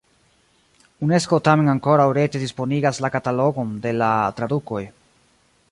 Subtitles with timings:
[1.07, 4.83] Unesko tamen ankoraŭ rete disponigas la katalogon de la tradukoj.